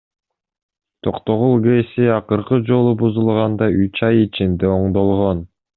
[1.07, 5.51] Токтогул ГЭСи акыркы жолу бузулганда үч ай ичинде оңдолгон.